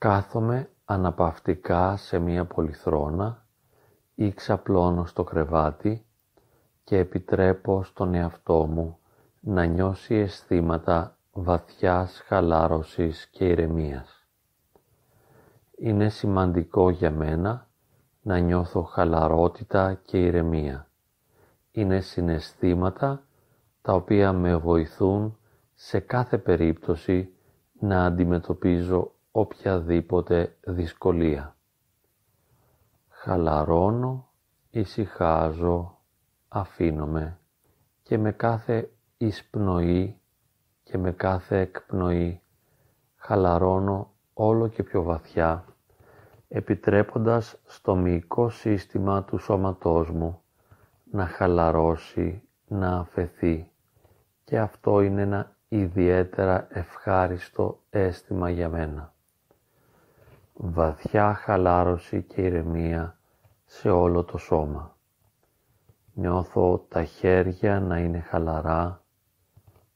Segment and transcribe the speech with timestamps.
[0.00, 3.46] Κάθομαι αναπαυτικά σε μία πολυθρόνα
[4.14, 6.04] ή ξαπλώνω στο κρεβάτι
[6.84, 8.98] και επιτρέπω στον εαυτό μου
[9.40, 14.26] να νιώσει αισθήματα βαθιάς χαλάρωσης και ηρεμίας.
[15.76, 17.68] Είναι σημαντικό για μένα
[18.22, 20.86] να νιώθω χαλαρότητα και ηρεμία.
[21.70, 23.22] Είναι συναισθήματα
[23.82, 25.38] τα οποία με βοηθούν
[25.74, 27.32] σε κάθε περίπτωση
[27.80, 31.56] να αντιμετωπίζω οποιαδήποτε δυσκολία.
[33.08, 34.28] Χαλαρώνω,
[34.70, 35.98] ησυχάζω,
[36.48, 37.38] αφήνομαι
[38.02, 40.20] και με κάθε εισπνοή
[40.82, 42.40] και με κάθε εκπνοή
[43.16, 45.64] χαλαρώνω όλο και πιο βαθιά
[46.48, 50.42] επιτρέποντας στο μυϊκό σύστημα του σώματός μου
[51.10, 53.70] να χαλαρώσει, να αφαιθεί
[54.44, 59.14] και αυτό είναι ένα ιδιαίτερα ευχάριστο αίσθημα για μένα.
[60.62, 63.18] Βαθιά χαλάρωση και ηρεμία
[63.64, 64.96] σε όλο το σώμα.
[66.12, 69.04] Νιώθω τα χέρια να είναι χαλαρά,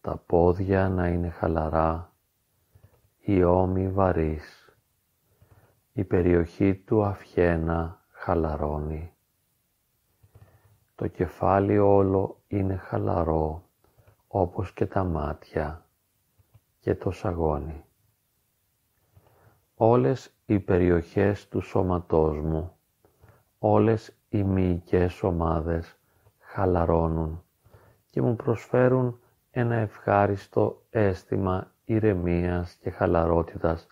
[0.00, 2.12] τα πόδια να είναι χαλαρά,
[3.18, 4.76] η ώμη βαρύς,
[5.92, 9.12] η περιοχή του αυχένα χαλαρώνει.
[10.94, 13.62] Το κεφάλι όλο είναι χαλαρό,
[14.28, 15.86] όπως και τα μάτια
[16.80, 17.85] και το σαγόνι.
[19.78, 22.72] Όλες οι περιοχές του σώματός μου,
[23.58, 25.96] όλες οι μυϊκές ομάδες
[26.38, 27.42] χαλαρώνουν
[28.10, 33.86] και μου προσφέρουν ένα ευχάριστο αίσθημα ηρεμίας και χαλαρότητας,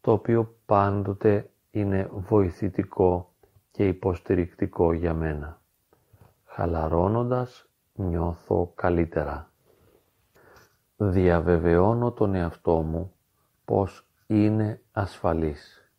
[0.00, 3.32] το οποίο πάντοτε είναι βοηθητικό
[3.70, 5.60] και υποστηρικτικό για μένα.
[6.44, 9.50] Χαλαρώνοντας νιώθω καλύτερα.
[10.96, 13.12] Διαβεβαιώνω τον εαυτό μου
[13.64, 15.90] πως είναι ασφαλής.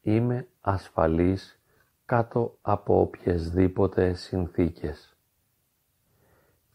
[0.00, 1.60] Είμαι ασφαλής
[2.04, 5.16] κάτω από οποιασδήποτε συνθήκες.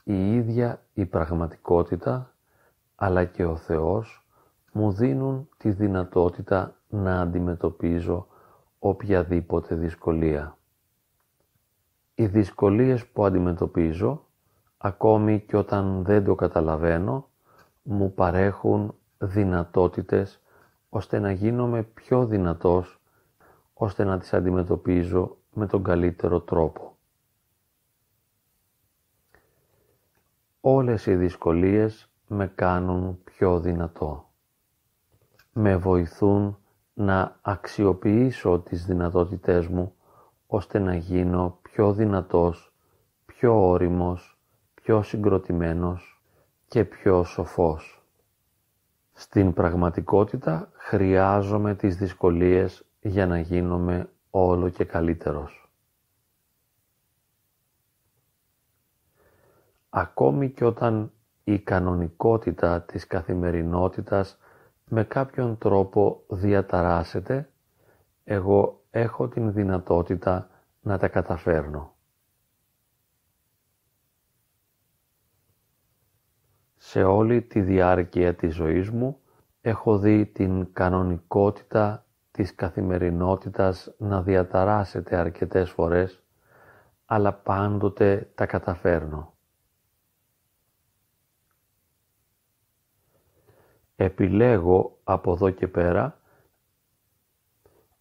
[0.03, 2.35] Η ίδια η πραγματικότητα
[2.95, 4.27] αλλά και ο Θεός
[4.71, 8.27] μου δίνουν τη δυνατότητα να αντιμετωπίζω
[8.79, 10.57] οποιαδήποτε δυσκολία.
[12.15, 14.25] Οι δυσκολίες που αντιμετωπίζω,
[14.77, 17.29] ακόμη και όταν δεν το καταλαβαίνω,
[17.83, 20.41] μου παρέχουν δυνατότητες
[20.89, 23.01] ώστε να γίνομαι πιο δυνατός,
[23.73, 26.95] ώστε να τις αντιμετωπίζω με τον καλύτερο τρόπο.
[30.61, 34.29] Όλες οι δυσκολίες με κάνουν πιο δυνατό.
[35.53, 36.57] Με βοηθούν
[36.93, 39.93] να αξιοποιήσω τις δυνατότητές μου
[40.47, 42.73] ώστε να γίνω πιο δυνατός,
[43.25, 44.39] πιο όριμος,
[44.73, 46.21] πιο συγκροτημένος
[46.67, 48.00] και πιο σοφός.
[49.21, 55.71] Στην πραγματικότητα χρειάζομαι τις δυσκολίες για να γίνομαι όλο και καλύτερος.
[59.89, 61.11] Ακόμη και όταν
[61.43, 64.37] η κανονικότητα της καθημερινότητας
[64.85, 67.49] με κάποιον τρόπο διαταράσσεται,
[68.23, 70.49] εγώ έχω την δυνατότητα
[70.81, 71.95] να τα καταφέρνω.
[76.91, 79.19] Σε όλη τη διάρκεια της ζωής μου
[79.61, 86.23] έχω δει την κανονικότητα της καθημερινότητας να διαταράσσεται αρκετές φορές,
[87.05, 89.33] αλλά πάντοτε τα καταφέρνω.
[93.95, 96.19] Επιλέγω από εδώ και πέρα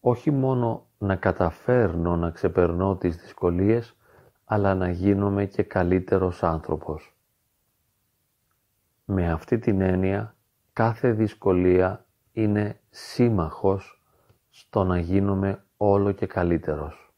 [0.01, 3.97] όχι μόνο να καταφέρνω να ξεπερνώ τις δυσκολίες,
[4.45, 7.15] αλλά να γίνομαι και καλύτερος άνθρωπος.
[9.13, 10.37] Με αυτή την έννοια,
[10.73, 14.03] κάθε δυσκολία είναι σύμμαχος
[14.51, 17.15] στο να γίνομαι όλο και καλύτερος.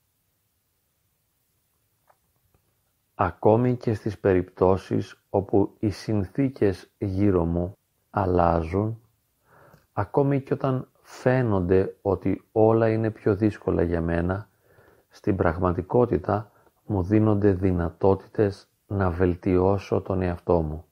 [3.15, 7.77] Ακόμη και στις περιπτώσεις όπου οι συνθήκες γύρω μου
[8.11, 9.01] αλλάζουν,
[9.93, 14.49] ακόμη και όταν φαίνονται ότι όλα είναι πιο δύσκολα για μένα,
[15.09, 16.51] στην πραγματικότητα
[16.87, 20.85] μου δίνονται δυνατότητες να βελτιώσω τον εαυτό μου.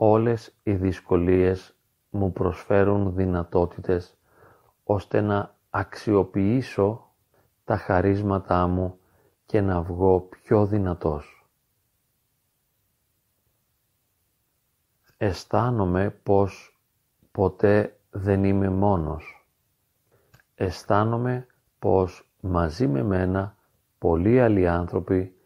[0.00, 1.76] Όλες οι δυσκολίες
[2.10, 4.18] μου προσφέρουν δυνατότητες
[4.84, 7.12] ώστε να αξιοποιήσω
[7.64, 8.98] τα χαρίσματά μου
[9.46, 11.46] και να βγω πιο δυνατός.
[15.16, 16.80] Αισθάνομαι πως
[17.32, 19.46] ποτέ δεν είμαι μόνος.
[20.54, 21.46] Αισθάνομαι
[21.78, 23.56] πως μαζί με μένα
[23.98, 25.37] πολλοί άλλοι άνθρωποι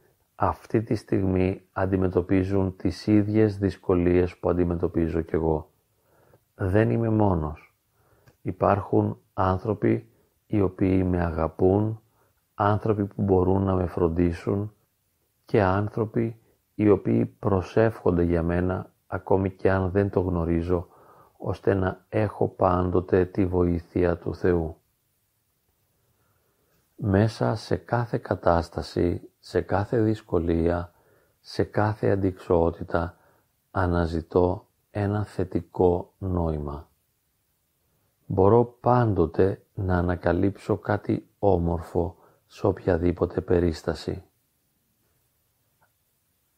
[0.45, 5.71] αυτή τη στιγμή αντιμετωπίζουν τις ίδιες δυσκολίες που αντιμετωπίζω κι εγώ.
[6.55, 7.75] δεν είμαι μόνος.
[8.43, 10.09] Υπάρχουν άνθρωποι
[10.47, 12.01] οι οποίοι με αγαπούν,
[12.55, 14.73] άνθρωποι που μπορούν να με φροντίσουν
[15.45, 16.41] και άνθρωποι
[16.75, 20.89] οι οποίοι προσεύχονται για μένα ακόμη και αν δεν το γνωρίζω,
[21.37, 24.77] ώστε να έχω πάντοτε τη βοήθεια του Θεού.
[26.97, 30.93] Μέσα σε κάθε κατάσταση, σε κάθε δυσκολία,
[31.41, 33.17] σε κάθε αντικσότητα
[33.71, 36.89] αναζητώ ένα θετικό νόημα.
[38.27, 42.17] Μπορώ πάντοτε να ανακαλύψω κάτι όμορφο
[42.47, 44.25] σε οποιαδήποτε περίσταση.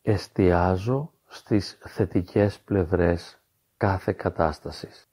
[0.03, 3.41] Εστιάζω στις θετικές πλευρές
[3.77, 5.09] κάθε κατάστασης.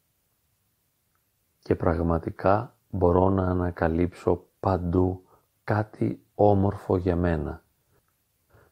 [1.60, 5.26] Και πραγματικά μπορώ να ανακαλύψω παντού
[5.63, 7.63] κάτι όμορφο για μένα.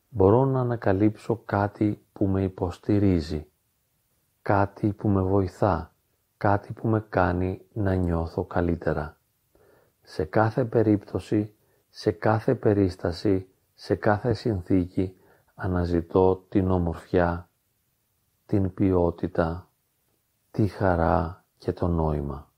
[0.10, 3.52] Μπορώ να ανακαλύψω κάτι που με υποστηρίζει,
[4.42, 5.94] κάτι που με βοηθά,
[6.38, 9.18] κάτι που με κάνει να νιώθω καλύτερα.
[10.02, 11.54] Σε κάθε περίπτωση,
[11.90, 15.16] σε κάθε περίσταση, σε κάθε συνθήκη
[15.56, 17.50] αναζητώ την ομορφιά,
[18.46, 19.70] την ποιότητα,
[20.52, 22.52] τη χαρά και το νόημα.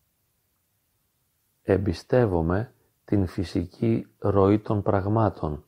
[1.64, 2.74] Εμπιστεύομαι
[3.06, 5.64] την φυσική ροή των πραγμάτων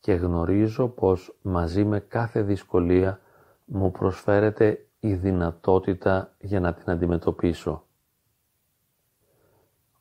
[0.00, 3.20] και γνωρίζω πως μαζί με κάθε δυσκολία
[3.64, 7.84] μου προσφέρεται η δυνατότητα για να την αντιμετωπίσω.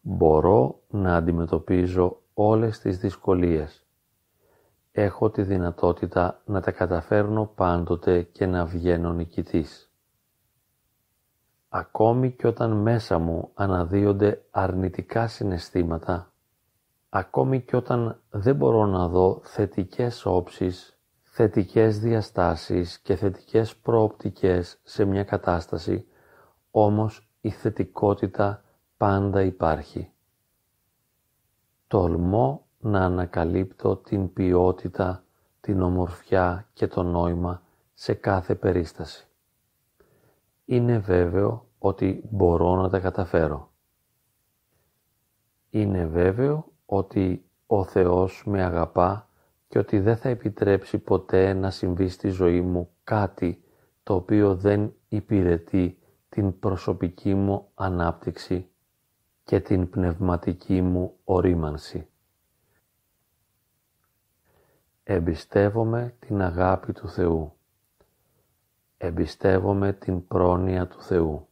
[0.01, 3.85] Μπορώ να αντιμετωπίζω όλες τις δυσκολίες
[4.97, 9.91] έχω τη δυνατότητα να τα καταφέρνω πάντοτε και να βγαίνω νικητής.
[11.69, 16.31] Ακόμη και όταν μέσα μου αναδύονται αρνητικά συναισθήματα,
[17.17, 25.05] ακόμη και όταν δεν μπορώ να δω θετικές όψεις, θετικές διαστάσεις και θετικές προοπτικές σε
[25.05, 26.07] μια κατάσταση,
[26.71, 28.63] όμως η θετικότητα
[28.97, 30.11] πάντα υπάρχει.
[31.87, 35.23] Τολμώ να ανακαλύπτω την ποιότητα,
[35.61, 37.61] την ομορφιά και το νόημα
[37.93, 39.27] σε κάθε περίσταση.
[40.65, 43.71] Είναι βέβαιο ότι μπορώ να τα καταφέρω.
[45.69, 49.29] Είναι βέβαιο ότι ο Θεός με αγαπά
[49.67, 53.63] και ότι δεν θα επιτρέψει ποτέ να συμβεί στη ζωή μου κάτι
[54.03, 55.99] το οποίο δεν υπηρετεί
[56.29, 58.69] την προσωπική μου ανάπτυξη
[59.43, 62.07] και την πνευματική μου ορίμανση.
[65.03, 67.53] Εμπιστεύομαι την αγάπη του Θεού.
[68.97, 71.47] Εμπιστεύομαι την πρόνοια του Θεού.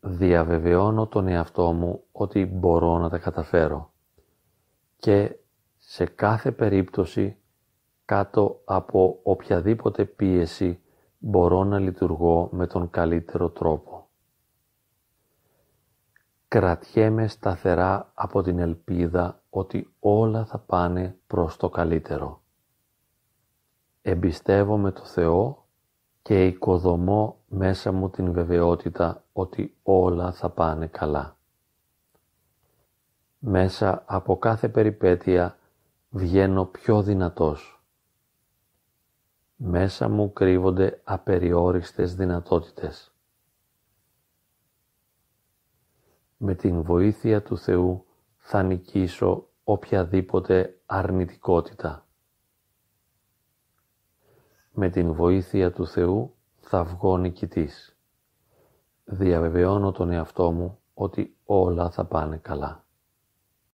[0.00, 3.92] Διαβεβαιώνω τον εαυτό μου ότι μπορώ να τα καταφέρω
[4.96, 5.36] και
[5.78, 7.36] σε κάθε περίπτωση
[8.04, 10.80] κάτω από οποιαδήποτε πίεση
[11.18, 14.08] μπορώ να λειτουργώ με τον καλύτερο τρόπο.
[16.48, 22.42] Κρατιέμαι σταθερά από την ελπίδα ότι όλα θα πάνε προς το καλύτερο.
[24.02, 25.59] Εμπιστεύομαι το Θεό
[26.22, 31.36] και οικοδομώ μέσα μου την βεβαιότητα ότι όλα θα πάνε καλά.
[33.38, 35.58] Μέσα από κάθε περιπέτεια
[36.10, 37.82] βγαίνω πιο δυνατός.
[39.56, 43.14] Μέσα μου κρύβονται απεριόριστες δυνατότητες.
[46.36, 48.04] Με την βοήθεια του Θεού
[48.36, 52.04] θα νικήσω οποιαδήποτε αρνητικότητα.
[54.74, 57.96] Με την βοήθεια του Θεού θα βγω νικητής.
[59.04, 62.84] Διαβεβαιώνω τον εαυτό μου ότι όλα θα πάνε καλά.